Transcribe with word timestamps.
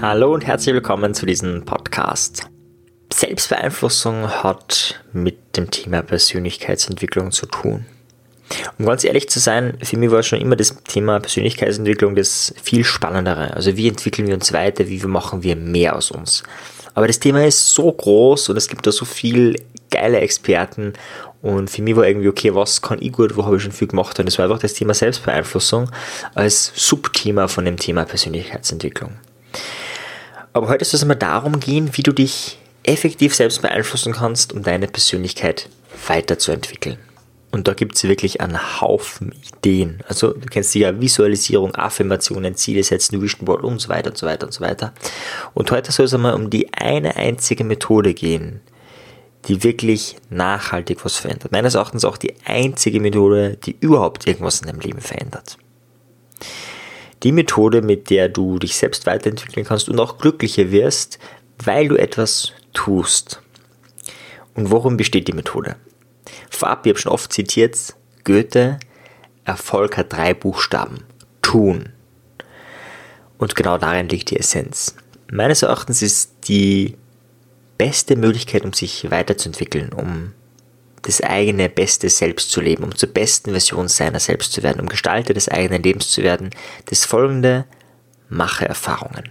Hallo 0.00 0.34
und 0.34 0.46
herzlich 0.46 0.74
willkommen 0.74 1.14
zu 1.14 1.26
diesem 1.26 1.64
Podcast. 1.64 2.48
Selbstbeeinflussung 3.12 4.28
hat 4.28 5.02
mit 5.12 5.56
dem 5.56 5.70
Thema 5.70 6.02
Persönlichkeitsentwicklung 6.02 7.30
zu 7.30 7.46
tun. 7.46 7.86
Um 8.78 8.86
ganz 8.86 9.04
ehrlich 9.04 9.28
zu 9.28 9.38
sein, 9.38 9.78
für 9.82 9.96
mich 9.96 10.10
war 10.10 10.22
schon 10.22 10.40
immer 10.40 10.56
das 10.56 10.82
Thema 10.84 11.20
Persönlichkeitsentwicklung 11.20 12.14
das 12.14 12.54
viel 12.62 12.84
spannendere. 12.84 13.54
Also 13.54 13.76
wie 13.76 13.88
entwickeln 13.88 14.28
wir 14.28 14.34
uns 14.34 14.52
weiter, 14.52 14.88
wie 14.88 14.98
machen 15.06 15.42
wir 15.42 15.56
mehr 15.56 15.96
aus 15.96 16.10
uns. 16.10 16.42
Aber 16.94 17.06
das 17.06 17.20
Thema 17.20 17.46
ist 17.46 17.74
so 17.74 17.90
groß 17.90 18.48
und 18.48 18.56
es 18.56 18.68
gibt 18.68 18.86
da 18.86 18.92
so 18.92 19.04
viel 19.04 19.56
geile 19.92 20.18
Experten 20.20 20.94
und 21.42 21.70
für 21.70 21.82
mich 21.82 21.96
war 21.96 22.06
irgendwie, 22.06 22.28
okay, 22.28 22.54
was 22.54 22.82
kann 22.82 22.98
ich 23.00 23.12
gut, 23.12 23.36
wo 23.36 23.44
habe 23.44 23.56
ich 23.56 23.62
schon 23.62 23.72
viel 23.72 23.88
gemacht 23.88 24.18
und 24.18 24.26
das 24.26 24.38
war 24.38 24.46
einfach 24.46 24.60
das 24.60 24.74
Thema 24.74 24.94
Selbstbeeinflussung 24.94 25.90
als 26.34 26.72
Subthema 26.74 27.48
von 27.48 27.64
dem 27.64 27.76
Thema 27.76 28.04
Persönlichkeitsentwicklung. 28.04 29.12
Aber 30.52 30.68
heute 30.68 30.84
soll 30.84 30.98
es 30.98 31.04
mal 31.04 31.14
darum 31.14 31.60
gehen, 31.60 31.90
wie 31.94 32.02
du 32.02 32.12
dich 32.12 32.58
effektiv 32.84 33.34
selbst 33.34 33.62
beeinflussen 33.62 34.12
kannst, 34.12 34.52
um 34.52 34.62
deine 34.62 34.86
Persönlichkeit 34.86 35.68
weiterzuentwickeln. 36.06 36.98
Und 37.52 37.68
da 37.68 37.74
gibt 37.74 37.96
es 37.96 38.04
wirklich 38.04 38.40
einen 38.40 38.80
Haufen 38.80 39.34
Ideen. 39.56 40.02
Also 40.08 40.32
du 40.32 40.46
kennst 40.46 40.74
ja 40.74 40.98
Visualisierung, 41.00 41.74
Affirmationen, 41.74 42.54
Ziele 42.56 42.82
setzen, 42.82 43.20
Vision 43.20 43.44
Board 43.44 43.62
und 43.62 43.78
so 43.78 43.90
weiter 43.90 44.10
und 44.10 44.16
so 44.16 44.26
weiter 44.26 44.46
und 44.46 44.52
so 44.52 44.62
weiter. 44.62 44.94
Und 45.52 45.70
heute 45.70 45.92
soll 45.92 46.06
es 46.06 46.14
einmal 46.14 46.34
um 46.34 46.48
die 46.48 46.72
eine 46.72 47.16
einzige 47.16 47.62
Methode 47.62 48.14
gehen, 48.14 48.62
die 49.46 49.62
wirklich 49.64 50.16
nachhaltig 50.30 51.04
was 51.04 51.16
verändert. 51.16 51.52
Meines 51.52 51.74
Erachtens 51.74 52.04
auch 52.04 52.16
die 52.16 52.34
einzige 52.44 53.00
Methode, 53.00 53.56
die 53.56 53.76
überhaupt 53.80 54.26
irgendwas 54.26 54.60
in 54.60 54.68
deinem 54.68 54.80
Leben 54.80 55.00
verändert. 55.00 55.58
Die 57.22 57.32
Methode, 57.32 57.82
mit 57.82 58.10
der 58.10 58.28
du 58.28 58.58
dich 58.58 58.76
selbst 58.76 59.06
weiterentwickeln 59.06 59.66
kannst 59.66 59.88
und 59.88 59.98
auch 60.00 60.18
glücklicher 60.18 60.70
wirst, 60.70 61.18
weil 61.64 61.88
du 61.88 61.96
etwas 61.96 62.52
tust. 62.72 63.40
Und 64.54 64.70
worum 64.70 64.96
besteht 64.96 65.28
die 65.28 65.32
Methode? 65.32 65.76
Vorab, 66.50 66.86
ich 66.86 66.90
habe 66.90 67.00
schon 67.00 67.12
oft 67.12 67.32
zitiert, 67.32 67.94
Goethe, 68.24 68.78
Erfolg 69.44 69.96
hat 69.96 70.12
drei 70.12 70.34
Buchstaben. 70.34 71.04
Tun. 71.42 71.88
Und 73.38 73.56
genau 73.56 73.78
darin 73.78 74.08
liegt 74.08 74.30
die 74.30 74.38
Essenz. 74.38 74.94
Meines 75.30 75.62
Erachtens 75.62 76.02
ist 76.02 76.32
die 76.48 76.96
beste 77.78 78.16
Möglichkeit, 78.16 78.64
um 78.64 78.72
sich 78.72 79.10
weiterzuentwickeln, 79.10 79.92
um 79.92 80.32
das 81.02 81.20
eigene 81.20 81.68
beste 81.68 82.08
Selbst 82.08 82.50
zu 82.50 82.60
leben, 82.60 82.84
um 82.84 82.94
zur 82.94 83.08
besten 83.08 83.50
Version 83.50 83.88
seiner 83.88 84.20
selbst 84.20 84.52
zu 84.52 84.62
werden, 84.62 84.80
um 84.80 84.88
Gestalter 84.88 85.34
des 85.34 85.48
eigenen 85.48 85.82
Lebens 85.82 86.10
zu 86.10 86.22
werden, 86.22 86.50
das 86.86 87.04
folgende 87.04 87.64
Mache 88.28 88.66
Erfahrungen. 88.66 89.30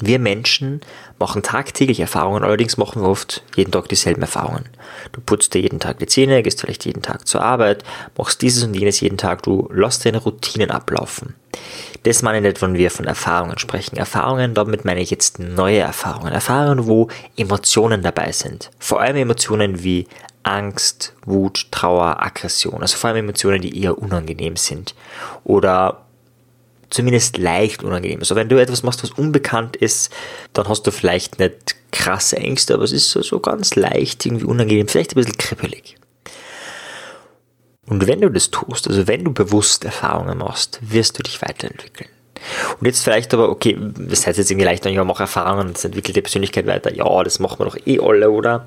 Wir 0.00 0.18
Menschen 0.18 0.80
machen 1.18 1.42
tagtäglich 1.42 2.00
Erfahrungen, 2.00 2.42
allerdings 2.42 2.76
machen 2.76 3.02
wir 3.02 3.08
oft 3.08 3.42
jeden 3.54 3.70
Tag 3.70 3.88
dieselben 3.88 4.22
Erfahrungen. 4.22 4.64
Du 5.12 5.20
putzt 5.20 5.52
dir 5.52 5.60
jeden 5.60 5.80
Tag 5.80 5.98
die 5.98 6.06
Zähne, 6.06 6.42
gehst 6.42 6.60
vielleicht 6.60 6.86
jeden 6.86 7.02
Tag 7.02 7.28
zur 7.28 7.42
Arbeit, 7.42 7.84
machst 8.16 8.40
dieses 8.42 8.62
und 8.62 8.74
jenes 8.74 9.00
jeden 9.00 9.18
Tag, 9.18 9.42
du 9.42 9.68
lässt 9.72 10.04
deine 10.04 10.18
Routinen 10.18 10.70
ablaufen. 10.70 11.34
Das 12.04 12.22
meine 12.22 12.38
ich 12.38 12.44
nicht, 12.44 12.62
wenn 12.62 12.74
wir 12.74 12.90
von 12.90 13.04
Erfahrungen 13.04 13.58
sprechen. 13.58 13.96
Erfahrungen, 13.96 14.54
damit 14.54 14.86
meine 14.86 15.00
ich 15.00 15.10
jetzt 15.10 15.38
neue 15.38 15.80
Erfahrungen. 15.80 16.32
Erfahrungen, 16.32 16.86
wo 16.86 17.08
Emotionen 17.36 18.02
dabei 18.02 18.32
sind. 18.32 18.70
Vor 18.78 19.00
allem 19.00 19.16
Emotionen 19.16 19.82
wie 19.82 20.06
Angst, 20.42 21.14
Wut, 21.26 21.70
Trauer, 21.70 22.22
Aggression. 22.22 22.80
Also 22.80 22.96
vor 22.96 23.10
allem 23.10 23.24
Emotionen, 23.24 23.60
die 23.60 23.82
eher 23.82 23.98
unangenehm 23.98 24.56
sind. 24.56 24.94
Oder 25.44 26.06
zumindest 26.90 27.38
leicht 27.38 27.82
unangenehm 27.82 28.20
Also 28.20 28.34
wenn 28.34 28.48
du 28.48 28.60
etwas 28.60 28.82
machst, 28.82 29.02
was 29.02 29.12
unbekannt 29.12 29.76
ist, 29.76 30.12
dann 30.52 30.68
hast 30.68 30.86
du 30.86 30.90
vielleicht 30.90 31.38
nicht 31.38 31.76
krasse 31.92 32.36
Ängste, 32.36 32.74
aber 32.74 32.84
es 32.84 32.92
ist 32.92 33.10
so, 33.10 33.22
so 33.22 33.40
ganz 33.40 33.76
leicht 33.76 34.26
irgendwie 34.26 34.44
unangenehm, 34.44 34.88
vielleicht 34.88 35.12
ein 35.12 35.22
bisschen 35.22 35.38
kribbelig. 35.38 35.96
Und 37.86 38.06
wenn 38.06 38.20
du 38.20 38.28
das 38.28 38.50
tust, 38.50 38.86
also 38.86 39.06
wenn 39.08 39.24
du 39.24 39.32
bewusst 39.32 39.84
Erfahrungen 39.84 40.38
machst, 40.38 40.78
wirst 40.82 41.18
du 41.18 41.22
dich 41.22 41.42
weiterentwickeln. 41.42 42.08
Und 42.78 42.86
jetzt 42.86 43.02
vielleicht 43.02 43.32
aber, 43.34 43.48
okay, 43.50 43.76
das 43.80 44.26
heißt 44.26 44.38
jetzt 44.38 44.50
irgendwie 44.50 44.66
leicht, 44.66 44.86
ich 44.86 44.96
mache 45.02 45.22
Erfahrungen 45.22 45.68
und 45.68 45.84
entwickelt 45.84 46.16
die 46.16 46.22
Persönlichkeit 46.22 46.66
weiter. 46.66 46.94
Ja, 46.94 47.22
das 47.22 47.38
machen 47.38 47.58
wir 47.58 47.66
doch 47.66 47.78
eh 47.86 47.98
alle, 48.00 48.30
oder? 48.30 48.66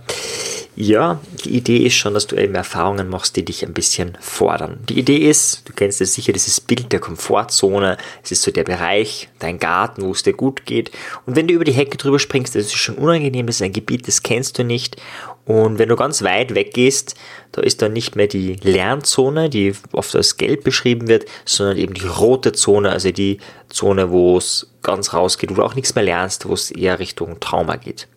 Ja, 0.75 1.19
die 1.45 1.55
Idee 1.55 1.85
ist 1.85 1.93
schon, 1.93 2.15
dass 2.15 2.25
du 2.25 2.35
eben 2.35 2.55
Erfahrungen 2.55 3.07
machst, 3.07 3.35
die 3.35 3.45
dich 3.45 3.63
ein 3.63 3.73
bisschen 3.73 4.17
fordern. 4.19 4.79
Die 4.89 4.97
Idee 4.97 5.17
ist, 5.17 5.69
du 5.69 5.73
kennst 5.73 6.01
es 6.01 6.15
sicher, 6.15 6.33
dieses 6.33 6.59
Bild 6.59 6.91
der 6.91 6.99
Komfortzone. 6.99 7.97
Es 8.23 8.31
ist 8.31 8.41
so 8.41 8.49
der 8.49 8.63
Bereich, 8.63 9.29
dein 9.37 9.59
Garten, 9.59 10.01
wo 10.01 10.11
es 10.11 10.23
dir 10.23 10.33
gut 10.33 10.65
geht. 10.65 10.91
Und 11.27 11.35
wenn 11.35 11.47
du 11.47 11.53
über 11.53 11.63
die 11.63 11.73
Hecke 11.73 11.97
drüber 11.97 12.17
springst, 12.17 12.55
das 12.55 12.65
ist 12.65 12.73
schon 12.73 12.95
unangenehm, 12.95 13.45
das 13.45 13.57
ist 13.57 13.61
ein 13.61 13.73
Gebiet, 13.73 14.07
das 14.07 14.23
kennst 14.23 14.57
du 14.57 14.63
nicht. 14.63 14.97
Und 15.45 15.77
wenn 15.77 15.89
du 15.89 15.95
ganz 15.95 16.21
weit 16.23 16.55
weggehst, 16.55 17.15
da 17.51 17.61
ist 17.61 17.81
dann 17.81 17.91
nicht 17.91 18.15
mehr 18.15 18.27
die 18.27 18.55
Lernzone, 18.61 19.49
die 19.49 19.73
oft 19.91 20.15
als 20.15 20.37
gelb 20.37 20.63
beschrieben 20.63 21.09
wird, 21.09 21.25
sondern 21.43 21.77
eben 21.77 21.93
die 21.93 22.07
rote 22.07 22.53
Zone, 22.53 22.89
also 22.89 23.11
die 23.11 23.39
Zone, 23.69 24.09
wo 24.09 24.37
es 24.37 24.67
ganz 24.83 25.13
rausgeht, 25.13 25.51
wo 25.51 25.55
du 25.55 25.63
auch 25.63 25.75
nichts 25.75 25.95
mehr 25.95 26.05
lernst, 26.05 26.47
wo 26.47 26.53
es 26.53 26.71
eher 26.71 26.99
Richtung 26.99 27.39
Trauma 27.41 27.75
geht. 27.75 28.07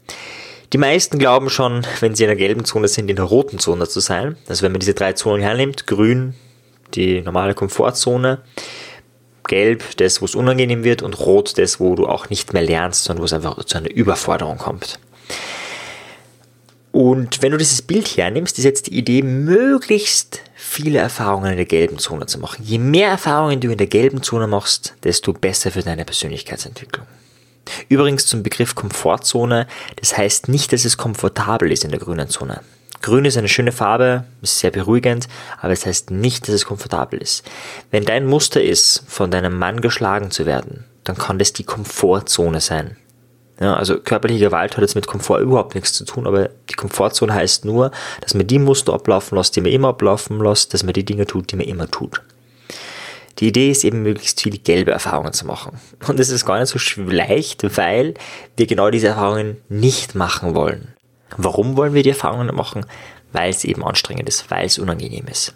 Die 0.72 0.78
meisten 0.78 1.18
glauben 1.18 1.50
schon, 1.50 1.86
wenn 2.00 2.14
sie 2.14 2.24
in 2.24 2.28
der 2.28 2.36
gelben 2.36 2.64
Zone 2.64 2.88
sind, 2.88 3.08
in 3.08 3.16
der 3.16 3.24
roten 3.24 3.58
Zone 3.58 3.88
zu 3.88 4.00
sein. 4.00 4.36
Also 4.48 4.62
wenn 4.62 4.72
man 4.72 4.80
diese 4.80 4.94
drei 4.94 5.12
Zonen 5.12 5.42
hernimmt, 5.42 5.86
grün, 5.86 6.34
die 6.94 7.22
normale 7.22 7.54
Komfortzone, 7.54 8.42
gelb, 9.46 9.96
das, 9.96 10.20
wo 10.20 10.24
es 10.24 10.34
unangenehm 10.34 10.84
wird 10.84 11.02
und 11.02 11.18
rot, 11.20 11.56
das, 11.58 11.78
wo 11.80 11.94
du 11.94 12.06
auch 12.06 12.30
nicht 12.30 12.52
mehr 12.52 12.62
lernst, 12.62 13.04
sondern 13.04 13.22
wo 13.22 13.26
es 13.26 13.32
einfach 13.32 13.62
zu 13.64 13.78
einer 13.78 13.90
Überforderung 13.90 14.58
kommt. 14.58 14.98
Und 16.96 17.42
wenn 17.42 17.52
du 17.52 17.58
dieses 17.58 17.82
Bild 17.82 18.16
hernimmst, 18.16 18.56
ist 18.56 18.64
jetzt 18.64 18.86
die 18.86 18.96
Idee, 18.96 19.20
möglichst 19.20 20.40
viele 20.54 20.98
Erfahrungen 20.98 21.50
in 21.50 21.58
der 21.58 21.66
gelben 21.66 21.98
Zone 21.98 22.24
zu 22.24 22.38
machen. 22.38 22.64
Je 22.64 22.78
mehr 22.78 23.10
Erfahrungen 23.10 23.60
du 23.60 23.70
in 23.70 23.76
der 23.76 23.86
gelben 23.86 24.22
Zone 24.22 24.46
machst, 24.46 24.94
desto 25.04 25.34
besser 25.34 25.70
für 25.70 25.82
deine 25.82 26.06
Persönlichkeitsentwicklung. 26.06 27.06
Übrigens 27.90 28.24
zum 28.24 28.42
Begriff 28.42 28.74
Komfortzone, 28.74 29.66
das 29.96 30.16
heißt 30.16 30.48
nicht, 30.48 30.72
dass 30.72 30.86
es 30.86 30.96
komfortabel 30.96 31.70
ist 31.70 31.84
in 31.84 31.90
der 31.90 32.00
grünen 32.00 32.30
Zone. 32.30 32.62
Grün 33.02 33.26
ist 33.26 33.36
eine 33.36 33.50
schöne 33.50 33.72
Farbe, 33.72 34.24
ist 34.40 34.58
sehr 34.58 34.70
beruhigend, 34.70 35.28
aber 35.60 35.74
es 35.74 35.80
das 35.80 35.88
heißt 35.88 36.12
nicht, 36.12 36.48
dass 36.48 36.54
es 36.54 36.64
komfortabel 36.64 37.20
ist. 37.20 37.44
Wenn 37.90 38.06
dein 38.06 38.24
Muster 38.24 38.62
ist, 38.62 39.02
von 39.06 39.30
deinem 39.30 39.58
Mann 39.58 39.82
geschlagen 39.82 40.30
zu 40.30 40.46
werden, 40.46 40.86
dann 41.04 41.18
kann 41.18 41.38
das 41.38 41.52
die 41.52 41.64
Komfortzone 41.64 42.62
sein. 42.62 42.96
Ja, 43.58 43.74
also 43.74 43.98
körperliche 43.98 44.46
Gewalt 44.46 44.76
hat 44.76 44.82
jetzt 44.82 44.94
mit 44.94 45.06
Komfort 45.06 45.40
überhaupt 45.40 45.74
nichts 45.74 45.94
zu 45.94 46.04
tun, 46.04 46.26
aber 46.26 46.50
die 46.68 46.74
Komfortzone 46.74 47.32
heißt 47.32 47.64
nur, 47.64 47.90
dass 48.20 48.34
man 48.34 48.46
die 48.46 48.58
Muster 48.58 48.92
ablaufen 48.92 49.36
lässt, 49.36 49.56
die 49.56 49.62
man 49.62 49.72
immer 49.72 49.88
ablaufen 49.88 50.40
lässt, 50.40 50.74
dass 50.74 50.82
man 50.82 50.92
die 50.92 51.04
Dinge 51.04 51.26
tut, 51.26 51.50
die 51.50 51.56
man 51.56 51.66
immer 51.66 51.90
tut. 51.90 52.20
Die 53.38 53.48
Idee 53.48 53.70
ist 53.70 53.84
eben, 53.84 54.02
möglichst 54.02 54.42
viele 54.42 54.58
gelbe 54.58 54.92
Erfahrungen 54.92 55.32
zu 55.32 55.46
machen. 55.46 55.78
Und 56.06 56.20
es 56.20 56.30
ist 56.30 56.46
gar 56.46 56.58
nicht 56.58 56.68
so 56.68 57.02
leicht, 57.02 57.76
weil 57.76 58.14
wir 58.56 58.66
genau 58.66 58.90
diese 58.90 59.08
Erfahrungen 59.08 59.58
nicht 59.68 60.14
machen 60.14 60.54
wollen. 60.54 60.94
Warum 61.36 61.76
wollen 61.76 61.94
wir 61.94 62.02
die 62.02 62.10
Erfahrungen 62.10 62.54
machen? 62.54 62.86
Weil 63.32 63.50
es 63.50 63.64
eben 63.64 63.84
anstrengend 63.84 64.28
ist, 64.28 64.50
weil 64.50 64.64
es 64.66 64.78
unangenehm 64.78 65.26
ist. 65.28 65.54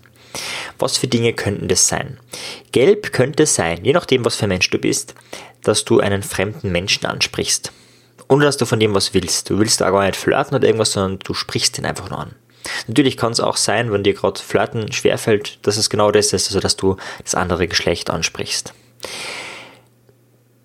Was 0.78 0.96
für 0.96 1.08
Dinge 1.08 1.32
könnten 1.32 1.68
das 1.68 1.88
sein? 1.88 2.18
Gelb 2.72 3.12
könnte 3.12 3.46
sein, 3.46 3.84
je 3.84 3.92
nachdem, 3.92 4.24
was 4.24 4.36
für 4.36 4.44
ein 4.44 4.50
Mensch 4.50 4.70
du 4.70 4.78
bist, 4.78 5.14
dass 5.62 5.84
du 5.84 6.00
einen 6.00 6.22
fremden 6.22 6.70
Menschen 6.72 7.06
ansprichst. 7.06 7.72
Ohne 8.30 8.44
dass 8.44 8.56
du 8.56 8.64
von 8.64 8.78
dem 8.78 8.94
was 8.94 9.12
willst. 9.12 9.50
Du 9.50 9.58
willst 9.58 9.80
da 9.80 9.90
gar 9.90 10.04
nicht 10.04 10.14
flirten 10.14 10.54
oder 10.54 10.64
irgendwas, 10.64 10.92
sondern 10.92 11.18
du 11.18 11.34
sprichst 11.34 11.78
ihn 11.78 11.84
einfach 11.84 12.10
nur 12.10 12.20
an. 12.20 12.36
Natürlich 12.86 13.16
kann 13.16 13.32
es 13.32 13.40
auch 13.40 13.56
sein, 13.56 13.90
wenn 13.90 14.04
dir 14.04 14.14
gerade 14.14 14.40
Flirten 14.40 14.92
schwerfällt, 14.92 15.58
dass 15.66 15.76
es 15.76 15.90
genau 15.90 16.12
das 16.12 16.32
ist, 16.32 16.46
also 16.46 16.60
dass 16.60 16.76
du 16.76 16.96
das 17.24 17.34
andere 17.34 17.66
Geschlecht 17.66 18.08
ansprichst. 18.08 18.72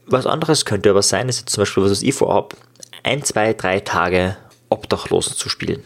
Was 0.06 0.28
anderes 0.28 0.66
könnte 0.66 0.92
aber 0.92 1.02
sein, 1.02 1.28
ist 1.28 1.50
zum 1.50 1.64
Beispiel, 1.64 1.82
was 1.82 2.04
ich 2.04 2.14
vorhabe, 2.14 2.56
ein, 3.02 3.24
zwei, 3.24 3.54
drei 3.54 3.80
Tage 3.80 4.38
obdachlos 4.70 5.36
zu 5.36 5.50
spielen. 5.50 5.82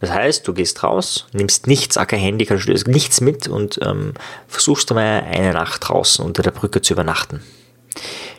Das 0.00 0.10
heißt, 0.10 0.48
du 0.48 0.54
gehst 0.54 0.82
raus, 0.82 1.26
nimmst 1.32 1.66
nichts, 1.66 1.96
kein 1.96 2.18
Handy, 2.18 2.46
kein 2.46 2.62
nichts 2.86 3.20
mit 3.20 3.46
und 3.46 3.78
ähm, 3.82 4.14
versuchst 4.46 4.90
einmal 4.90 5.24
eine 5.24 5.52
Nacht 5.52 5.86
draußen 5.86 6.24
unter 6.24 6.42
der 6.42 6.52
Brücke 6.52 6.80
zu 6.80 6.94
übernachten 6.94 7.42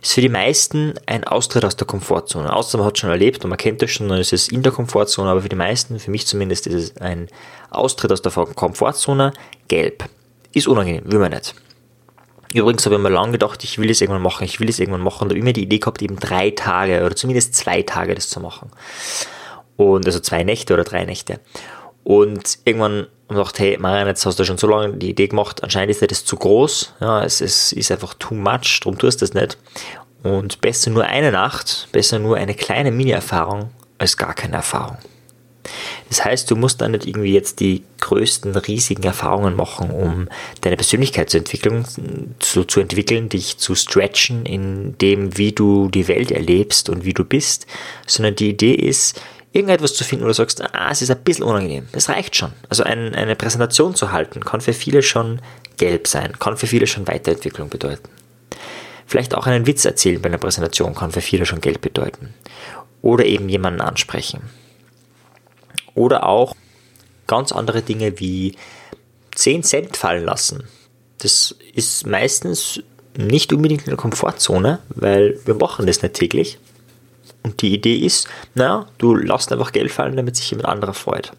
ist 0.02 0.14
für 0.14 0.22
die 0.22 0.30
meisten 0.30 0.94
ein 1.06 1.24
Austritt 1.24 1.66
aus 1.66 1.76
der 1.76 1.88
Komfortzone. 1.88 2.54
Außer 2.54 2.78
man 2.78 2.88
hat 2.88 2.98
schon 2.98 3.10
erlebt 3.10 3.44
und 3.44 3.50
man 3.50 3.58
kennt 3.58 3.82
das 3.82 3.92
schon, 3.92 4.08
dann 4.10 4.20
ist 4.20 4.34
es 4.34 4.48
in 4.50 4.64
der 4.64 4.72
Komfortzone, 4.72 5.30
aber 5.30 5.42
für 5.42 5.50
die 5.50 5.56
meisten, 5.56 6.00
für 6.00 6.12
mich 6.12 6.26
zumindest, 6.26 6.68
ist 6.68 6.74
es 6.76 6.98
ein 6.98 7.28
Austritt 7.70 8.12
aus 8.12 8.22
der 8.22 8.32
Komfortzone. 8.32 9.34
Gelb. 9.68 10.06
Ist 10.54 10.68
unangenehm, 10.68 11.12
will 11.12 11.20
man 11.20 11.32
nicht. 11.32 11.54
Übrigens 12.54 12.86
habe 12.86 12.96
ich 12.96 13.02
mir 13.02 13.10
lange 13.10 13.34
gedacht, 13.34 13.64
ich 13.64 13.78
will 13.78 13.92
es 13.92 14.02
irgendwann 14.02 14.24
machen, 14.24 14.44
ich 14.44 14.60
will 14.60 14.70
es 14.70 14.80
irgendwann 14.80 15.02
machen 15.02 15.26
und 15.26 15.30
habe 15.30 15.40
immer 15.40 15.54
die 15.54 15.64
Idee 15.64 15.78
gehabt, 15.78 16.02
eben 16.02 16.20
drei 16.20 16.50
Tage 16.50 17.06
oder 17.06 17.16
zumindest 17.16 17.54
zwei 17.54 17.84
Tage 17.84 18.16
das 18.16 18.30
zu 18.30 18.40
machen. 18.40 18.72
Und 19.78 20.08
also 20.08 20.20
zwei 20.20 20.44
Nächte 20.44 20.74
oder 20.74 20.84
drei 20.84 21.06
Nächte. 21.06 21.40
Und 22.04 22.58
irgendwann 22.66 23.08
und 23.30 23.38
dachte, 23.38 23.64
hey, 23.64 23.78
Marian, 23.80 24.08
jetzt 24.08 24.26
hast 24.26 24.40
du 24.40 24.44
schon 24.44 24.58
so 24.58 24.68
lange 24.68 24.98
die 24.98 25.12
Idee 25.12 25.28
gemacht, 25.28 25.64
anscheinend 25.64 25.92
ist 25.92 26.02
dir 26.02 26.08
das 26.08 26.26
zu 26.26 26.36
groß, 26.36 26.96
ja, 27.00 27.24
es, 27.24 27.42
es 27.42 27.72
ist 27.72 27.92
einfach 27.92 28.16
too 28.16 28.34
much, 28.34 28.80
darum 28.82 28.98
tust 28.98 29.22
du 29.22 29.26
das 29.26 29.34
nicht. 29.34 29.58
Und 30.24 30.60
besser 30.62 30.90
nur 30.90 31.06
eine 31.06 31.32
Nacht, 31.32 31.88
besser 31.92 32.20
nur 32.20 32.36
eine 32.38 32.56
kleine 32.56 32.92
Mini-Erfahrung 32.92 33.70
als 34.00 34.18
gar 34.18 34.34
keine 34.34 34.56
Erfahrung. 34.56 34.98
Das 36.10 36.26
heißt, 36.26 36.50
du 36.50 36.56
musst 36.56 36.82
dann 36.82 36.92
nicht 36.92 37.06
irgendwie 37.06 37.34
jetzt 37.34 37.60
die 37.60 37.84
größten, 38.00 38.56
riesigen 38.56 39.04
Erfahrungen 39.04 39.56
machen, 39.56 39.92
um 39.92 40.28
deine 40.62 40.76
Persönlichkeitsentwicklung 40.76 41.86
zu, 42.40 42.64
zu 42.64 42.80
entwickeln, 42.80 43.30
dich 43.30 43.58
zu 43.58 43.76
stretchen 43.76 44.46
in 44.46 44.98
dem, 44.98 45.38
wie 45.38 45.52
du 45.52 45.90
die 45.90 46.08
Welt 46.08 46.32
erlebst 46.32 46.90
und 46.90 47.06
wie 47.06 47.14
du 47.14 47.24
bist, 47.24 47.68
sondern 48.08 48.36
die 48.36 48.50
Idee 48.50 48.74
ist, 48.74 49.22
irgendetwas 49.52 49.94
zu 49.94 50.04
finden, 50.04 50.26
wo 50.26 50.28
du 50.28 50.34
sagst, 50.34 50.62
ah, 50.62 50.90
es 50.92 51.02
ist 51.02 51.12
ein 51.12 51.24
bisschen 51.24 51.46
unangenehm. 51.46 51.88
Das 51.92 52.10
reicht 52.10 52.36
schon. 52.36 52.52
Also 52.70 52.84
ein, 52.84 53.16
eine 53.16 53.36
Präsentation 53.36 53.96
zu 53.96 54.12
halten, 54.12 54.42
kann 54.42 54.62
für 54.62 54.74
viele 54.74 55.02
schon 55.02 55.42
gelb 55.78 56.08
sein, 56.08 56.38
kann 56.40 56.58
für 56.58 56.68
viele 56.68 56.88
schon 56.88 57.08
Weiterentwicklung 57.08 57.70
bedeuten. 57.70 58.10
Vielleicht 59.08 59.34
auch 59.34 59.48
einen 59.48 59.66
Witz 59.66 59.86
erzählen 59.86 60.22
bei 60.22 60.30
einer 60.30 60.38
Präsentation 60.38 60.94
kann 60.94 61.12
für 61.12 61.22
viele 61.22 61.46
schon 61.48 61.62
gelb 61.62 61.82
bedeuten. 61.82 62.34
Oder 63.02 63.26
eben 63.26 63.50
jemanden 63.50 63.82
ansprechen. 63.82 64.42
Oder 65.96 66.28
auch 66.28 66.56
ganz 67.26 67.52
andere 67.52 67.82
Dinge 67.82 68.20
wie 68.20 68.56
10 69.34 69.64
Cent 69.64 69.98
fallen 69.98 70.26
lassen. 70.26 70.66
Das 71.20 71.56
ist 71.74 72.06
meistens 72.06 72.84
nicht 73.18 73.52
unbedingt 73.52 73.82
in 73.82 73.90
der 73.90 73.98
Komfortzone, 73.98 74.80
weil 74.90 75.40
wir 75.46 75.56
machen 75.56 75.88
das 75.88 76.02
nicht 76.02 76.14
täglich. 76.14 76.60
Die 77.60 77.74
Idee 77.74 77.98
ist, 77.98 78.28
naja, 78.56 78.86
du 78.98 79.16
lässt 79.16 79.52
einfach 79.52 79.72
Geld 79.72 79.92
fallen, 79.92 80.16
damit 80.16 80.36
sich 80.36 80.50
jemand 80.52 80.68
anderer 80.68 80.94
freut. 80.94 81.32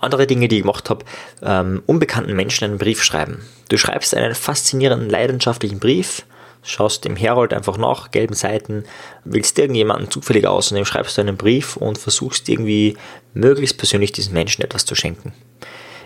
Andere 0.00 0.26
Dinge, 0.26 0.48
die 0.48 0.56
ich 0.56 0.62
gemacht 0.62 0.90
habe, 0.90 1.04
ähm, 1.42 1.82
unbekannten 1.86 2.34
Menschen 2.34 2.64
einen 2.64 2.78
Brief 2.78 3.02
schreiben. 3.02 3.42
Du 3.68 3.76
schreibst 3.76 4.14
einen 4.14 4.34
faszinierenden, 4.34 5.10
leidenschaftlichen 5.10 5.78
Brief, 5.78 6.24
schaust 6.62 7.04
dem 7.04 7.16
Herold 7.16 7.52
einfach 7.52 7.76
nach, 7.76 8.10
gelben 8.10 8.34
Seiten, 8.34 8.84
willst 9.24 9.58
irgendjemanden 9.58 10.10
zufällig 10.10 10.46
ausnehmen, 10.46 10.86
schreibst 10.86 11.16
du 11.16 11.22
einen 11.22 11.36
Brief 11.36 11.76
und 11.76 11.98
versuchst 11.98 12.48
irgendwie 12.48 12.96
möglichst 13.34 13.78
persönlich 13.78 14.12
diesen 14.12 14.32
Menschen 14.32 14.62
etwas 14.62 14.84
zu 14.84 14.94
schenken 14.94 15.32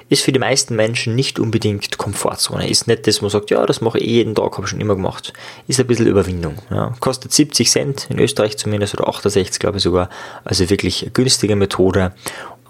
ist 0.08 0.22
für 0.22 0.32
die 0.32 0.38
meisten 0.38 0.76
Menschen 0.76 1.14
nicht 1.14 1.38
unbedingt 1.38 1.98
Komfortzone. 1.98 2.68
Ist 2.68 2.86
nicht 2.86 3.06
das, 3.06 3.20
wo 3.20 3.26
man 3.26 3.30
sagt, 3.30 3.50
ja, 3.50 3.64
das 3.66 3.80
mache 3.80 3.98
ich 3.98 4.06
jeden 4.06 4.34
Tag, 4.34 4.52
habe 4.52 4.64
ich 4.64 4.70
schon 4.70 4.80
immer 4.80 4.94
gemacht. 4.94 5.32
Ist 5.68 5.80
ein 5.80 5.86
bisschen 5.86 6.06
Überwindung. 6.06 6.58
Ja. 6.70 6.94
Kostet 7.00 7.32
70 7.32 7.70
Cent, 7.70 8.06
in 8.10 8.18
Österreich 8.18 8.58
zumindest, 8.58 8.94
oder 8.94 9.08
68, 9.08 9.58
glaube 9.58 9.78
ich 9.78 9.82
sogar. 9.82 10.08
Also 10.44 10.68
wirklich 10.70 11.02
eine 11.02 11.12
günstige 11.12 11.56
Methode, 11.56 12.12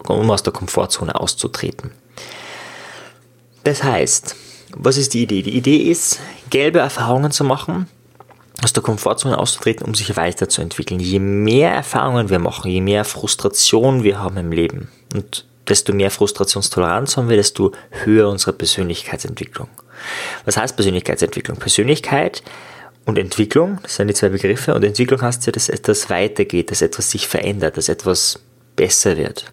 um 0.06 0.30
aus 0.30 0.42
der 0.42 0.52
Komfortzone 0.52 1.14
auszutreten. 1.14 1.90
Das 3.64 3.82
heißt, 3.82 4.36
was 4.74 4.96
ist 4.96 5.14
die 5.14 5.22
Idee? 5.22 5.42
Die 5.42 5.56
Idee 5.56 5.76
ist, 5.76 6.20
gelbe 6.50 6.80
Erfahrungen 6.80 7.30
zu 7.30 7.44
machen, 7.44 7.88
aus 8.62 8.72
der 8.72 8.82
Komfortzone 8.82 9.38
auszutreten, 9.38 9.86
um 9.86 9.94
sich 9.94 10.16
weiterzuentwickeln. 10.16 11.00
Je 11.00 11.18
mehr 11.18 11.72
Erfahrungen 11.72 12.30
wir 12.30 12.38
machen, 12.38 12.70
je 12.70 12.80
mehr 12.80 13.04
Frustration 13.04 14.02
wir 14.02 14.18
haben 14.18 14.36
im 14.36 14.52
Leben 14.52 14.88
und 15.14 15.46
desto 15.68 15.92
mehr 15.92 16.10
Frustrationstoleranz 16.10 17.16
haben 17.16 17.28
wir, 17.28 17.36
desto 17.36 17.72
höher 18.04 18.28
unsere 18.28 18.52
Persönlichkeitsentwicklung. 18.52 19.68
Was 20.44 20.56
heißt 20.56 20.76
Persönlichkeitsentwicklung? 20.76 21.58
Persönlichkeit 21.58 22.42
und 23.04 23.18
Entwicklung, 23.18 23.78
das 23.82 23.96
sind 23.96 24.08
die 24.08 24.14
zwei 24.14 24.28
Begriffe, 24.28 24.74
und 24.74 24.84
Entwicklung 24.84 25.22
heißt 25.22 25.46
ja, 25.46 25.52
dass 25.52 25.68
etwas 25.68 26.10
weitergeht, 26.10 26.70
dass 26.70 26.82
etwas 26.82 27.10
sich 27.10 27.26
verändert, 27.26 27.76
dass 27.76 27.88
etwas 27.88 28.38
besser 28.76 29.16
wird. 29.16 29.52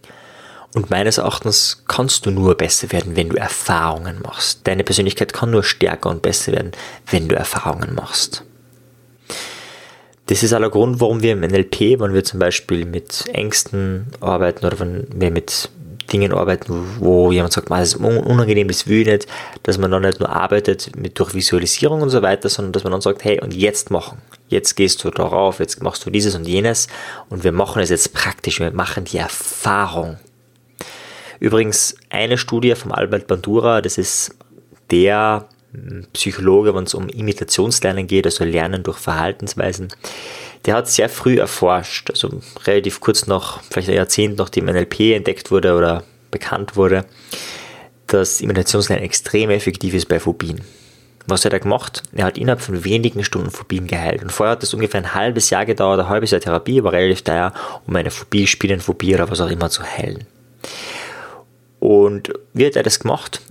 Und 0.75 0.91
meines 0.91 1.17
Erachtens 1.17 1.83
kannst 1.87 2.25
du 2.25 2.31
nur 2.31 2.55
besser 2.55 2.91
werden, 2.91 3.15
wenn 3.15 3.29
du 3.29 3.37
Erfahrungen 3.37 4.21
machst. 4.21 4.61
Deine 4.65 4.83
Persönlichkeit 4.83 5.33
kann 5.33 5.49
nur 5.49 5.63
stärker 5.63 6.09
und 6.09 6.21
besser 6.21 6.51
werden, 6.51 6.71
wenn 7.09 7.27
du 7.27 7.35
Erfahrungen 7.35 7.95
machst. 7.95 8.43
Das 10.27 10.43
ist 10.43 10.53
aller 10.53 10.69
Grund, 10.69 11.01
warum 11.01 11.23
wir 11.23 11.33
im 11.33 11.39
NLP, 11.39 11.99
wenn 11.99 12.13
wir 12.13 12.23
zum 12.23 12.39
Beispiel 12.39 12.85
mit 12.85 13.27
Ängsten 13.33 14.05
arbeiten 14.19 14.63
oder 14.63 14.79
wenn 14.79 15.07
wir 15.11 15.31
mit 15.31 15.71
Dingen 16.09 16.33
arbeiten, 16.33 16.97
wo 16.99 17.31
jemand 17.31 17.53
sagt, 17.53 17.69
das 17.71 17.93
ist 17.93 17.95
unangenehm, 17.95 18.67
das 18.67 18.87
will 18.87 19.01
ich 19.01 19.07
nicht, 19.07 19.27
dass 19.63 19.77
man 19.77 19.91
dann 19.91 20.01
nicht 20.01 20.19
nur 20.19 20.29
arbeitet 20.29 20.95
mit 20.95 21.17
durch 21.19 21.33
Visualisierung 21.33 22.01
und 22.01 22.09
so 22.09 22.21
weiter, 22.21 22.49
sondern 22.49 22.73
dass 22.73 22.83
man 22.83 22.91
dann 22.91 23.01
sagt, 23.01 23.23
hey, 23.23 23.39
und 23.39 23.53
jetzt 23.53 23.91
machen. 23.91 24.19
Jetzt 24.47 24.75
gehst 24.75 25.03
du 25.03 25.11
darauf, 25.11 25.59
jetzt 25.59 25.81
machst 25.83 26.05
du 26.05 26.09
dieses 26.09 26.35
und 26.35 26.47
jenes 26.47 26.87
und 27.29 27.43
wir 27.43 27.51
machen 27.51 27.81
es 27.81 27.89
jetzt 27.89 28.13
praktisch, 28.13 28.59
wir 28.59 28.71
machen 28.71 29.05
die 29.05 29.17
Erfahrung. 29.17 30.17
Übrigens, 31.39 31.95
eine 32.09 32.37
Studie 32.37 32.75
vom 32.75 32.91
Albert 32.91 33.27
Bandura, 33.27 33.81
das 33.81 33.97
ist 33.97 34.35
der 34.91 35.47
Psychologe, 36.13 36.73
wenn 36.73 36.85
es 36.85 36.93
um 36.93 37.09
Imitationslernen 37.09 38.07
geht, 38.07 38.25
also 38.25 38.43
Lernen 38.43 38.83
durch 38.83 38.97
Verhaltensweisen, 38.97 39.89
der 40.65 40.75
hat 40.75 40.89
sehr 40.89 41.09
früh 41.09 41.39
erforscht, 41.39 42.09
also 42.09 42.41
relativ 42.65 42.99
kurz 42.99 43.27
nach, 43.27 43.61
vielleicht 43.63 43.89
ein 43.89 43.95
Jahrzehnt 43.95 44.37
nachdem 44.37 44.65
NLP 44.65 45.15
entdeckt 45.15 45.51
wurde 45.51 45.75
oder 45.75 46.03
bekannt 46.31 46.75
wurde, 46.75 47.05
dass 48.07 48.41
Imitationslernen 48.41 49.05
extrem 49.05 49.49
effektiv 49.49 49.93
ist 49.93 50.07
bei 50.07 50.19
Phobien. 50.19 50.61
Was 51.27 51.45
hat 51.45 51.53
er 51.53 51.59
gemacht? 51.59 52.03
Er 52.13 52.25
hat 52.25 52.37
innerhalb 52.37 52.61
von 52.61 52.83
wenigen 52.83 53.23
Stunden 53.23 53.51
Phobien 53.51 53.85
geheilt. 53.85 54.23
Und 54.23 54.31
vorher 54.31 54.53
hat 54.53 54.63
es 54.63 54.73
ungefähr 54.73 55.01
ein 55.01 55.13
halbes 55.13 55.51
Jahr 55.51 55.65
gedauert, 55.65 55.99
ein 55.99 56.09
halbes 56.09 56.31
Jahr 56.31 56.41
Therapie, 56.41 56.83
war 56.83 56.91
relativ 56.91 57.21
teuer, 57.21 57.53
um 57.85 57.95
eine 57.95 58.09
Phobie, 58.09 58.47
Spinnenphobie 58.47 59.13
oder 59.13 59.29
was 59.29 59.41
auch 59.41 59.49
immer 59.49 59.69
zu 59.69 59.83
heilen. 59.83 60.25
Und 61.79 62.33
wie 62.53 62.65
hat 62.65 62.75
er 62.75 62.83
das 62.83 62.99
gemacht? 62.99 63.41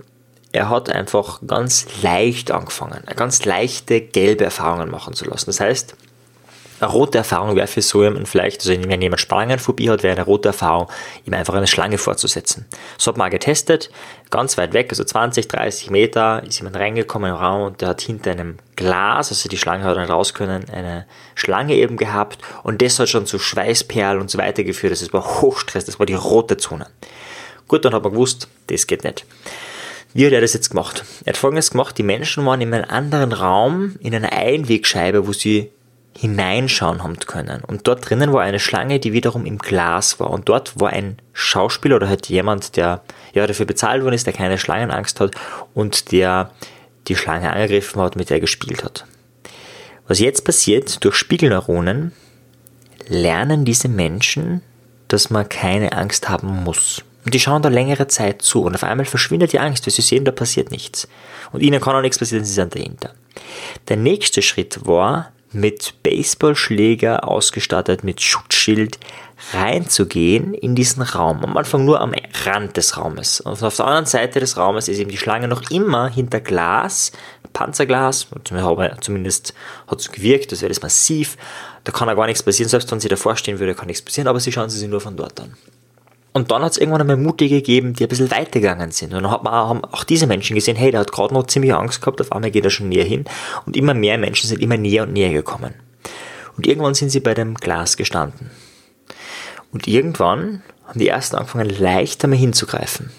Er 0.51 0.69
hat 0.69 0.89
einfach 0.89 1.41
ganz 1.45 1.85
leicht 2.01 2.51
angefangen, 2.51 3.03
ganz 3.15 3.45
leichte 3.45 4.01
gelbe 4.01 4.43
Erfahrungen 4.43 4.89
machen 4.89 5.13
zu 5.13 5.25
lassen. 5.25 5.45
Das 5.45 5.59
heißt, 5.59 5.95
eine 6.79 6.91
rote 6.91 7.17
Erfahrung 7.17 7.55
wäre 7.55 7.67
für 7.67 7.81
so 7.81 8.03
jemanden 8.03 8.25
vielleicht, 8.25 8.61
also 8.61 8.71
wenn 8.71 9.01
jemand 9.01 9.21
Schlangenphobie 9.21 9.89
hat, 9.89 10.03
wäre 10.03 10.15
eine 10.15 10.25
rote 10.25 10.49
Erfahrung, 10.49 10.87
ihm 11.25 11.33
einfach 11.33 11.53
eine 11.53 11.67
Schlange 11.67 11.97
vorzusetzen. 11.97 12.65
So 12.97 13.11
hat 13.11 13.17
man 13.17 13.29
getestet, 13.29 13.89
ganz 14.29 14.57
weit 14.57 14.73
weg, 14.73 14.87
also 14.89 15.03
20, 15.03 15.47
30 15.47 15.89
Meter, 15.89 16.43
ist 16.43 16.59
jemand 16.59 16.77
reingekommen 16.77 17.31
im 17.31 17.35
Raum 17.35 17.63
und 17.63 17.81
der 17.81 17.89
hat 17.89 18.01
hinter 18.01 18.31
einem 18.31 18.57
Glas, 18.75 19.29
also 19.29 19.49
die 19.49 19.57
Schlange 19.57 19.83
hat 19.83 19.97
dann 19.97 20.09
raus 20.09 20.33
können, 20.33 20.65
eine 20.69 21.05
Schlange 21.35 21.75
eben 21.75 21.97
gehabt 21.97 22.39
und 22.63 22.81
das 22.81 22.99
hat 22.99 23.09
schon 23.09 23.25
zu 23.25 23.39
Schweißperlen 23.39 24.21
und 24.21 24.29
so 24.29 24.37
weiter 24.37 24.63
geführt. 24.63 24.93
Das 24.93 25.13
war 25.13 25.41
Hochstress, 25.41 25.85
das 25.85 25.99
war 25.99 26.05
die 26.05 26.13
rote 26.13 26.57
Zone. 26.57 26.87
Gut, 27.67 27.85
dann 27.85 27.93
hat 27.93 28.03
man 28.03 28.13
gewusst, 28.13 28.47
das 28.67 28.87
geht 28.87 29.03
nicht. 29.03 29.25
Wie 30.13 30.25
hat 30.25 30.33
er 30.33 30.41
das 30.41 30.53
jetzt 30.53 30.69
gemacht? 30.69 31.03
Er 31.25 31.33
hat 31.33 31.37
folgendes 31.37 31.69
gemacht, 31.69 31.97
die 31.97 32.03
Menschen 32.03 32.43
waren 32.45 32.61
in 32.61 32.73
einem 32.73 32.89
anderen 32.89 33.31
Raum, 33.31 33.95
in 33.99 34.15
einer 34.15 34.31
Einwegscheibe, 34.31 35.27
wo 35.27 35.33
sie 35.33 35.71
hineinschauen 36.17 37.03
haben 37.03 37.17
können. 37.19 37.63
Und 37.63 37.87
dort 37.87 38.09
drinnen 38.09 38.33
war 38.33 38.41
eine 38.41 38.59
Schlange, 38.59 38.99
die 38.99 39.13
wiederum 39.13 39.45
im 39.45 39.57
Glas 39.57 40.19
war. 40.19 40.29
Und 40.31 40.49
dort 40.49 40.79
war 40.79 40.89
ein 40.89 41.17
Schauspieler 41.33 41.95
oder 41.95 42.09
halt 42.09 42.27
jemand, 42.27 42.75
der 42.75 43.01
ja 43.33 43.47
dafür 43.47 43.65
bezahlt 43.65 44.03
worden 44.03 44.15
ist, 44.15 44.25
der 44.25 44.33
keine 44.33 44.57
Schlangenangst 44.57 45.19
hat 45.19 45.35
und 45.73 46.11
der 46.11 46.51
die 47.07 47.15
Schlange 47.15 47.51
angegriffen 47.51 48.01
hat, 48.01 48.15
mit 48.15 48.29
der 48.29 48.37
er 48.37 48.41
gespielt 48.41 48.83
hat. 48.83 49.05
Was 50.07 50.19
jetzt 50.19 50.43
passiert, 50.43 51.03
durch 51.03 51.15
Spiegelneuronen 51.15 52.11
lernen 53.07 53.63
diese 53.63 53.87
Menschen, 53.87 54.61
dass 55.07 55.29
man 55.29 55.47
keine 55.47 55.93
Angst 55.93 56.29
haben 56.29 56.63
muss. 56.63 57.03
Und 57.25 57.33
die 57.33 57.39
schauen 57.39 57.61
da 57.61 57.69
längere 57.69 58.07
Zeit 58.07 58.41
zu 58.41 58.63
und 58.63 58.75
auf 58.75 58.83
einmal 58.83 59.05
verschwindet 59.05 59.53
die 59.53 59.59
Angst, 59.59 59.85
weil 59.85 59.93
sie 59.93 60.01
sehen, 60.01 60.25
da 60.25 60.31
passiert 60.31 60.71
nichts. 60.71 61.07
Und 61.51 61.61
ihnen 61.61 61.79
kann 61.81 61.95
auch 61.95 62.01
nichts 62.01 62.17
passieren, 62.17 62.45
sie 62.45 62.53
sind 62.53 62.75
dahinter. 62.75 63.13
Der 63.87 63.97
nächste 63.97 64.41
Schritt 64.41 64.85
war, 64.85 65.31
mit 65.51 66.03
Baseballschläger 66.03 67.27
ausgestattet, 67.27 68.03
mit 68.03 68.21
Schutzschild 68.21 68.99
reinzugehen 69.53 70.53
in 70.53 70.75
diesen 70.75 71.01
Raum. 71.01 71.43
Am 71.43 71.57
Anfang 71.57 71.85
nur 71.85 72.01
am 72.01 72.13
Rand 72.45 72.77
des 72.77 72.97
Raumes. 72.97 73.41
Und 73.41 73.63
auf 73.63 73.75
der 73.75 73.85
anderen 73.85 74.05
Seite 74.05 74.39
des 74.39 74.57
Raumes 74.57 74.87
ist 74.87 74.99
eben 74.99 75.09
die 75.09 75.17
Schlange 75.17 75.47
noch 75.47 75.71
immer 75.71 76.09
hinter 76.09 76.39
Glas, 76.41 77.11
Panzerglas, 77.53 78.27
zumindest 79.01 79.53
hat 79.87 79.99
es 79.99 80.11
gewirkt, 80.11 80.51
das 80.51 80.61
wäre 80.61 80.69
das 80.69 80.81
massiv. 80.81 81.37
Da 81.83 81.91
kann 81.91 82.07
ja 82.07 82.13
gar 82.13 82.27
nichts 82.27 82.43
passieren, 82.43 82.69
selbst 82.69 82.91
wenn 82.91 82.99
sie 82.99 83.07
davor 83.07 83.35
stehen 83.35 83.59
würde, 83.59 83.73
kann 83.73 83.87
nichts 83.87 84.03
passieren, 84.03 84.27
aber 84.27 84.39
sie 84.39 84.51
schauen 84.51 84.69
sie 84.69 84.77
sich 84.77 84.87
nur 84.87 85.01
von 85.01 85.17
dort 85.17 85.39
an. 85.39 85.55
Und 86.31 86.51
dann 86.51 86.61
hat 86.61 86.73
es 86.73 86.77
irgendwann 86.77 87.01
einmal 87.01 87.17
Mutige 87.17 87.55
gegeben, 87.55 87.93
die 87.93 88.03
ein 88.03 88.09
bisschen 88.09 88.31
weitergegangen 88.31 88.91
sind. 88.91 89.13
Und 89.13 89.23
dann 89.23 89.31
hat 89.31 89.43
man 89.43 89.53
auch, 89.53 89.69
haben 89.69 89.83
auch 89.85 90.03
diese 90.03 90.27
Menschen 90.27 90.55
gesehen, 90.55 90.77
hey, 90.77 90.91
der 90.91 91.01
hat 91.01 91.11
gerade 91.11 91.33
noch 91.33 91.47
ziemlich 91.47 91.73
Angst 91.73 92.01
gehabt, 92.01 92.21
auf 92.21 92.31
einmal 92.31 92.51
geht 92.51 92.65
er 92.65 92.69
schon 92.69 92.89
näher 92.89 93.03
hin. 93.03 93.25
Und 93.65 93.75
immer 93.75 93.93
mehr 93.93 94.17
Menschen 94.17 94.47
sind 94.47 94.61
immer 94.61 94.77
näher 94.77 95.03
und 95.03 95.13
näher 95.13 95.31
gekommen. 95.33 95.73
Und 96.55 96.67
irgendwann 96.67 96.93
sind 96.93 97.09
sie 97.09 97.19
bei 97.19 97.33
dem 97.33 97.55
Glas 97.55 97.97
gestanden. 97.97 98.51
Und 99.71 99.87
irgendwann 99.87 100.61
haben 100.85 100.99
die 100.99 101.07
ersten 101.07 101.35
angefangen, 101.35 101.69
leichter 101.69 102.27
mal 102.27 102.37
hinzugreifen. 102.37 103.11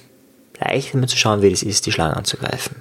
Leichter 0.60 0.98
mal 0.98 1.08
zu 1.08 1.16
schauen, 1.16 1.42
wie 1.42 1.50
das 1.50 1.62
ist, 1.62 1.86
die 1.86 1.92
Schlange 1.92 2.16
anzugreifen. 2.16 2.76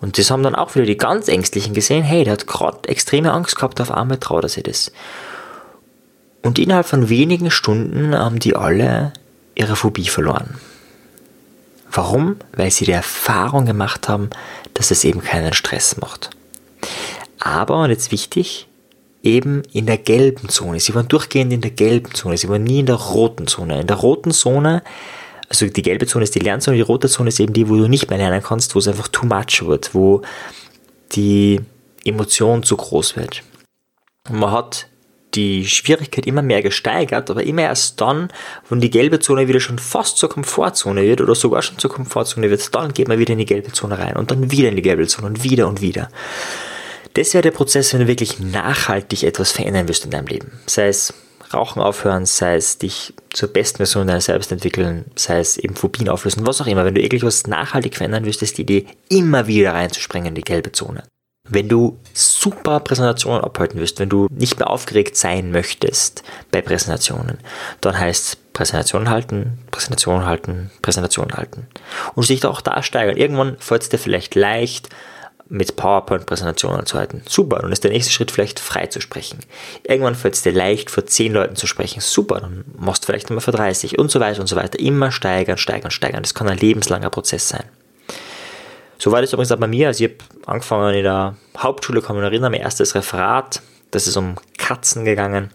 Und 0.00 0.18
das 0.18 0.30
haben 0.30 0.42
dann 0.42 0.54
auch 0.54 0.74
wieder 0.74 0.86
die 0.86 0.96
ganz 0.96 1.28
Ängstlichen 1.28 1.74
gesehen, 1.74 2.02
hey, 2.02 2.24
der 2.24 2.34
hat 2.34 2.46
gerade 2.46 2.88
extreme 2.88 3.32
Angst 3.32 3.56
gehabt, 3.56 3.80
auf 3.80 3.90
einmal 3.90 4.18
traut 4.18 4.44
er 4.44 4.48
sich 4.48 4.62
das. 4.62 4.92
Und 6.42 6.58
innerhalb 6.58 6.86
von 6.86 7.08
wenigen 7.08 7.50
Stunden 7.50 8.16
haben 8.16 8.38
die 8.38 8.54
alle 8.54 9.12
ihre 9.54 9.76
Phobie 9.76 10.08
verloren. 10.08 10.58
Warum? 11.90 12.36
Weil 12.52 12.70
sie 12.70 12.84
die 12.84 12.92
Erfahrung 12.92 13.66
gemacht 13.66 14.08
haben, 14.08 14.30
dass 14.74 14.90
es 14.90 15.04
eben 15.04 15.22
keinen 15.22 15.52
Stress 15.52 15.96
macht. 15.96 16.30
Aber, 17.38 17.82
und 17.82 17.90
jetzt 17.90 18.10
wichtig, 18.10 18.66
eben 19.22 19.62
in 19.72 19.86
der 19.86 19.98
gelben 19.98 20.48
Zone. 20.48 20.80
Sie 20.80 20.94
waren 20.94 21.08
durchgehend 21.08 21.52
in 21.52 21.60
der 21.60 21.70
gelben 21.70 22.12
Zone, 22.14 22.36
sie 22.36 22.48
waren 22.48 22.64
nie 22.64 22.80
in 22.80 22.86
der 22.86 22.96
roten 22.96 23.46
Zone. 23.46 23.80
In 23.80 23.86
der 23.86 23.96
roten 23.96 24.32
Zone, 24.32 24.82
also 25.48 25.66
die 25.66 25.82
gelbe 25.82 26.06
Zone 26.06 26.24
ist 26.24 26.34
die 26.34 26.40
Lernzone, 26.40 26.76
die 26.76 26.82
rote 26.82 27.08
Zone 27.08 27.28
ist 27.28 27.40
eben 27.40 27.52
die, 27.52 27.68
wo 27.68 27.76
du 27.76 27.88
nicht 27.88 28.10
mehr 28.10 28.18
lernen 28.18 28.42
kannst, 28.42 28.74
wo 28.74 28.78
es 28.78 28.88
einfach 28.88 29.08
too 29.08 29.26
much 29.26 29.64
wird, 29.64 29.94
wo 29.94 30.22
die 31.12 31.60
Emotion 32.04 32.62
zu 32.62 32.76
groß 32.76 33.16
wird. 33.16 33.42
Und 34.28 34.40
man 34.40 34.52
hat 34.52 34.88
die 35.34 35.66
Schwierigkeit 35.66 36.26
immer 36.26 36.42
mehr 36.42 36.62
gesteigert, 36.62 37.30
aber 37.30 37.42
immer 37.44 37.62
erst 37.62 38.00
dann, 38.00 38.28
wenn 38.68 38.80
die 38.80 38.90
gelbe 38.90 39.18
Zone 39.20 39.48
wieder 39.48 39.60
schon 39.60 39.78
fast 39.78 40.18
zur 40.18 40.28
Komfortzone 40.28 41.02
wird 41.02 41.20
oder 41.20 41.34
sogar 41.34 41.62
schon 41.62 41.78
zur 41.78 41.90
Komfortzone 41.90 42.50
wird, 42.50 42.74
dann 42.74 42.92
geht 42.92 43.08
man 43.08 43.18
wieder 43.18 43.32
in 43.32 43.38
die 43.38 43.46
gelbe 43.46 43.72
Zone 43.72 43.98
rein 43.98 44.16
und 44.16 44.30
dann 44.30 44.50
wieder 44.50 44.68
in 44.68 44.76
die 44.76 44.82
gelbe 44.82 45.06
Zone 45.06 45.26
und 45.26 45.42
wieder 45.42 45.68
und 45.68 45.80
wieder. 45.80 46.08
Das 47.14 47.32
wäre 47.32 47.42
der 47.42 47.52
Prozess, 47.52 47.92
wenn 47.92 48.00
du 48.00 48.08
wirklich 48.08 48.40
nachhaltig 48.40 49.22
etwas 49.22 49.52
verändern 49.52 49.86
willst 49.86 50.04
in 50.04 50.10
deinem 50.10 50.26
Leben. 50.26 50.52
Sei 50.66 50.88
es 50.88 51.14
Rauchen 51.52 51.80
aufhören, 51.80 52.26
sei 52.26 52.56
es 52.56 52.78
dich 52.78 53.14
zur 53.30 53.48
besten 53.48 53.76
Version 53.76 54.06
deiner 54.08 54.20
selbst 54.20 54.50
entwickeln, 54.50 55.04
sei 55.14 55.38
es 55.38 55.56
eben 55.56 55.76
Phobien 55.76 56.08
auflösen, 56.08 56.46
was 56.46 56.60
auch 56.60 56.66
immer. 56.66 56.84
Wenn 56.84 56.96
du 56.96 57.02
wirklich 57.02 57.22
was 57.22 57.46
nachhaltig 57.46 57.96
verändern 57.96 58.24
willst, 58.24 58.42
ist 58.42 58.58
die 58.58 58.62
Idee, 58.62 58.86
immer 59.08 59.46
wieder 59.46 59.74
reinzuspringen 59.74 60.28
in 60.28 60.34
die 60.34 60.42
gelbe 60.42 60.72
Zone. 60.72 61.04
Wenn 61.48 61.68
du 61.68 61.98
super 62.14 62.80
Präsentationen 62.80 63.44
abhalten 63.44 63.78
willst, 63.78 63.98
wenn 64.00 64.08
du 64.08 64.28
nicht 64.30 64.58
mehr 64.58 64.70
aufgeregt 64.70 65.16
sein 65.16 65.50
möchtest 65.50 66.22
bei 66.50 66.62
Präsentationen, 66.62 67.38
dann 67.82 67.98
heißt 67.98 68.52
Präsentationen 68.54 69.10
halten, 69.10 69.58
Präsentationen 69.70 70.24
halten, 70.24 70.70
Präsentationen 70.80 71.36
halten. 71.36 71.66
Und 72.14 72.24
sich 72.24 72.46
auch 72.46 72.62
da 72.62 72.82
steigern. 72.82 73.18
Irgendwann 73.18 73.58
fällt 73.58 73.82
es 73.82 73.88
dir 73.90 73.98
vielleicht 73.98 74.34
leicht, 74.34 74.88
mit 75.48 75.76
PowerPoint-Präsentationen 75.76 76.86
zu 76.86 76.96
halten. 76.96 77.22
Super, 77.28 77.58
dann 77.58 77.72
ist 77.72 77.84
der 77.84 77.90
nächste 77.90 78.12
Schritt 78.12 78.30
vielleicht 78.30 78.58
frei 78.58 78.86
zu 78.86 79.00
sprechen. 79.00 79.40
Irgendwann 79.82 80.14
fällt 80.14 80.34
es 80.34 80.42
dir 80.42 80.52
leicht, 80.52 80.90
vor 80.90 81.04
10 81.04 81.32
Leuten 81.32 81.56
zu 81.56 81.66
sprechen. 81.66 82.00
Super, 82.00 82.40
dann 82.40 82.64
machst 82.78 83.04
du 83.04 83.06
vielleicht 83.06 83.30
immer 83.30 83.42
vor 83.42 83.52
30 83.52 83.98
und 83.98 84.10
so 84.10 84.20
weiter 84.20 84.40
und 84.40 84.46
so 84.46 84.56
weiter. 84.56 84.78
Immer 84.78 85.12
steigern, 85.12 85.58
steigern, 85.58 85.90
steigern. 85.90 86.22
Das 86.22 86.34
kann 86.34 86.48
ein 86.48 86.58
lebenslanger 86.58 87.10
Prozess 87.10 87.48
sein. 87.48 87.64
So 89.04 89.12
war 89.12 89.20
das 89.20 89.34
übrigens 89.34 89.52
auch 89.52 89.58
bei 89.58 89.66
mir. 89.66 89.88
Also 89.88 90.02
ich 90.02 90.12
habe 90.12 90.24
angefangen 90.46 90.94
in 90.94 91.02
der 91.02 91.36
Hauptschule, 91.58 92.00
kann 92.00 92.16
mich 92.16 92.24
erinnern, 92.24 92.50
mein 92.50 92.62
erstes 92.62 92.94
Referat. 92.94 93.60
Das 93.90 94.06
ist 94.06 94.16
um 94.16 94.36
Katzen 94.56 95.04
gegangen. 95.04 95.50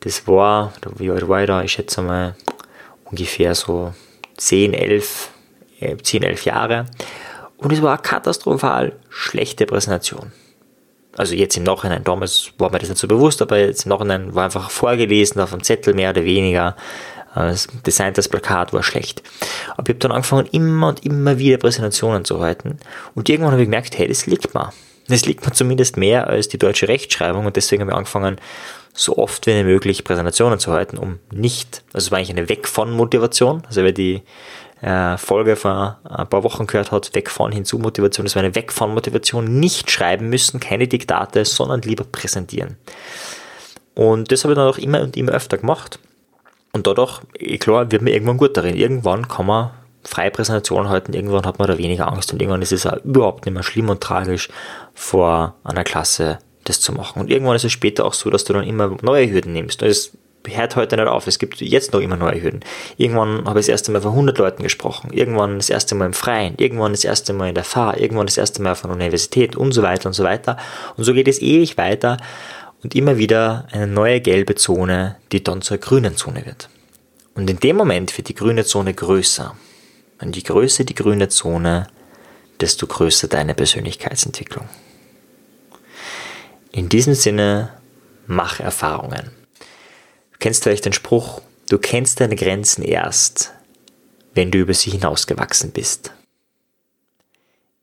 Das 0.00 0.26
war, 0.26 0.72
wie 0.96 1.08
alt 1.08 1.28
war 1.28 1.40
ich 1.40 1.46
da? 1.46 1.62
Ich 1.62 1.70
schätze 1.70 2.02
mal 2.02 2.34
ungefähr 3.04 3.54
so 3.54 3.94
10, 4.38 4.74
11, 4.74 5.30
10, 6.02 6.22
11 6.24 6.44
Jahre. 6.46 6.86
Und 7.58 7.72
es 7.72 7.80
war 7.80 7.96
katastrophal 7.96 8.94
schlechte 9.08 9.66
Präsentation. 9.66 10.32
Also 11.16 11.36
jetzt 11.36 11.56
im 11.56 11.62
Nachhinein, 11.62 12.02
damals 12.02 12.50
war 12.58 12.72
mir 12.72 12.80
das 12.80 12.88
nicht 12.88 12.98
so 12.98 13.06
bewusst, 13.06 13.40
aber 13.40 13.58
jetzt 13.58 13.84
im 13.84 13.90
Nachhinein 13.90 14.34
war 14.34 14.46
einfach 14.46 14.68
vorgelesen 14.68 15.40
auf 15.40 15.50
dem 15.50 15.62
Zettel 15.62 15.94
mehr 15.94 16.10
oder 16.10 16.24
weniger. 16.24 16.74
Das 17.34 17.68
Design 17.86 18.12
des 18.14 18.28
Plakat 18.28 18.72
war 18.72 18.82
schlecht. 18.82 19.22
Aber 19.76 19.84
ich 19.84 19.94
habe 19.94 20.00
dann 20.00 20.12
angefangen, 20.12 20.46
immer 20.50 20.88
und 20.88 21.04
immer 21.04 21.38
wieder 21.38 21.58
Präsentationen 21.58 22.24
zu 22.24 22.40
halten. 22.40 22.78
Und 23.14 23.28
irgendwann 23.28 23.52
habe 23.52 23.62
ich 23.62 23.66
gemerkt, 23.66 23.96
hey, 23.98 24.08
das 24.08 24.26
liegt 24.26 24.54
mir. 24.54 24.72
Das 25.08 25.24
liegt 25.24 25.44
mir 25.44 25.52
zumindest 25.52 25.96
mehr 25.96 26.28
als 26.28 26.48
die 26.48 26.58
deutsche 26.58 26.88
Rechtschreibung. 26.88 27.46
Und 27.46 27.56
deswegen 27.56 27.82
habe 27.82 27.92
ich 27.92 27.96
angefangen, 27.96 28.36
so 28.92 29.16
oft 29.16 29.46
wie 29.46 29.62
möglich 29.62 30.04
Präsentationen 30.04 30.58
zu 30.58 30.72
halten, 30.72 30.98
um 30.98 31.18
nicht, 31.32 31.82
also 31.92 32.06
es 32.06 32.10
war 32.10 32.18
eigentlich 32.18 32.30
eine 32.30 32.48
Weg 32.48 32.66
von 32.66 32.90
Motivation. 32.90 33.62
Also 33.66 33.82
wer 33.82 33.92
die 33.92 34.22
äh, 34.82 35.16
Folge 35.16 35.56
vor 35.56 36.00
ein 36.04 36.28
paar 36.28 36.42
Wochen 36.42 36.66
gehört 36.66 36.90
hat, 36.90 37.14
weg 37.14 37.30
von 37.30 37.52
hinzu 37.52 37.78
Motivation, 37.78 38.26
das 38.26 38.34
war 38.34 38.42
eine 38.42 38.54
Weg 38.54 38.72
von 38.72 38.92
Motivation, 38.92 39.60
nicht 39.60 39.90
schreiben 39.90 40.28
müssen, 40.28 40.58
keine 40.58 40.88
Diktate, 40.88 41.44
sondern 41.44 41.82
lieber 41.82 42.04
präsentieren. 42.04 42.76
Und 43.94 44.32
das 44.32 44.44
habe 44.44 44.54
ich 44.54 44.56
dann 44.56 44.68
auch 44.68 44.78
immer 44.78 45.02
und 45.02 45.16
immer 45.16 45.32
öfter 45.32 45.58
gemacht. 45.58 45.98
Und 46.72 46.86
dadurch, 46.86 47.20
eh 47.38 47.58
klar, 47.58 47.90
wird 47.90 48.02
man 48.02 48.12
irgendwann 48.12 48.36
gut 48.36 48.56
darin. 48.56 48.76
Irgendwann 48.76 49.28
kann 49.28 49.46
man 49.46 49.70
freie 50.02 50.30
Präsentationen 50.30 50.88
halten, 50.88 51.12
irgendwann 51.12 51.44
hat 51.44 51.58
man 51.58 51.68
da 51.68 51.76
weniger 51.76 52.08
Angst 52.08 52.32
und 52.32 52.40
irgendwann 52.40 52.62
ist 52.62 52.72
es 52.72 52.86
auch 52.86 53.04
überhaupt 53.04 53.44
nicht 53.44 53.54
mehr 53.54 53.62
schlimm 53.62 53.90
und 53.90 54.00
tragisch, 54.00 54.48
vor 54.94 55.56
einer 55.62 55.84
Klasse 55.84 56.38
das 56.64 56.80
zu 56.80 56.92
machen. 56.92 57.20
Und 57.20 57.30
irgendwann 57.30 57.56
ist 57.56 57.64
es 57.64 57.72
später 57.72 58.04
auch 58.04 58.14
so, 58.14 58.30
dass 58.30 58.44
du 58.44 58.52
dann 58.52 58.64
immer 58.64 58.96
neue 59.02 59.30
Hürden 59.30 59.52
nimmst. 59.52 59.82
Das 59.82 60.12
hört 60.46 60.76
heute 60.76 60.96
nicht 60.96 61.06
auf. 61.06 61.26
Es 61.26 61.38
gibt 61.38 61.60
jetzt 61.60 61.92
noch 61.92 62.00
immer 62.00 62.16
neue 62.16 62.42
Hürden. 62.42 62.60
Irgendwann 62.96 63.44
habe 63.46 63.60
ich 63.60 63.66
das 63.66 63.72
erste 63.72 63.92
Mal 63.92 64.00
vor 64.00 64.12
100 64.12 64.38
Leuten 64.38 64.62
gesprochen. 64.62 65.12
Irgendwann 65.12 65.56
das 65.56 65.70
erste 65.70 65.94
Mal 65.94 66.06
im 66.06 66.12
Freien. 66.12 66.54
Irgendwann 66.56 66.92
das 66.92 67.04
erste 67.04 67.32
Mal 67.32 67.48
in 67.48 67.54
der 67.54 67.64
Fahr. 67.64 67.98
Irgendwann 67.98 68.26
das 68.26 68.38
erste 68.38 68.62
Mal 68.62 68.72
auf 68.72 68.84
einer 68.84 68.94
Universität 68.94 69.56
und 69.56 69.72
so 69.72 69.82
weiter 69.82 70.06
und 70.06 70.14
so 70.14 70.24
weiter. 70.24 70.56
Und 70.96 71.04
so 71.04 71.12
geht 71.12 71.28
es 71.28 71.42
ewig 71.42 71.76
weiter 71.76 72.16
und 72.82 72.94
immer 72.94 73.18
wieder 73.18 73.66
eine 73.70 73.86
neue 73.86 74.20
gelbe 74.20 74.54
Zone, 74.54 75.16
die 75.32 75.44
dann 75.44 75.62
zur 75.62 75.78
grünen 75.78 76.16
Zone 76.16 76.46
wird. 76.46 76.68
Und 77.34 77.48
in 77.48 77.58
dem 77.58 77.76
Moment 77.76 78.16
wird 78.16 78.28
die 78.28 78.34
grüne 78.34 78.64
Zone 78.64 78.94
größer. 78.94 79.56
Und 80.20 80.36
je 80.36 80.42
größer 80.42 80.84
die 80.84 80.94
grüne 80.94 81.28
Zone, 81.28 81.86
desto 82.60 82.86
größer 82.86 83.28
deine 83.28 83.54
Persönlichkeitsentwicklung. 83.54 84.68
In 86.72 86.88
diesem 86.88 87.14
Sinne, 87.14 87.72
mach 88.26 88.60
Erfahrungen. 88.60 89.30
Du 90.32 90.38
kennst 90.38 90.62
vielleicht 90.62 90.84
den 90.84 90.92
Spruch, 90.92 91.40
du 91.68 91.78
kennst 91.78 92.20
deine 92.20 92.36
Grenzen 92.36 92.82
erst, 92.82 93.52
wenn 94.34 94.50
du 94.50 94.58
über 94.58 94.74
sie 94.74 94.90
hinausgewachsen 94.90 95.72
bist. 95.72 96.12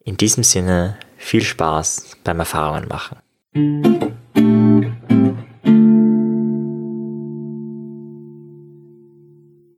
In 0.03 0.15
diesem 0.15 0.43
Sinne, 0.43 0.97
viel 1.17 1.43
Spaß 1.43 2.17
beim 2.23 2.39
Erfahrungen 2.39 2.87
machen. 2.87 4.16